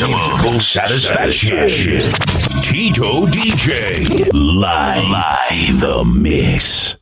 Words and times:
Maximum 0.00 0.60
satisfaction. 0.60 1.58
Tito 2.62 3.26
DJ. 3.26 4.30
Live. 4.32 5.10
Live. 5.10 5.80
The 5.80 6.04
mix. 6.04 6.96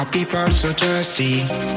What 0.00 0.12
people 0.12 0.50
so 0.50 0.68
thirsty. 0.72 1.69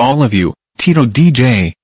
All 0.00 0.22
of 0.22 0.32
you, 0.32 0.54
Tito 0.78 1.04
DJ. 1.04 1.74